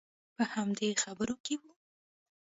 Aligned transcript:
په 0.35 0.43
همدې 0.53 0.89
خبرو 1.03 1.35
کې 1.45 1.55
وو. 1.61 1.71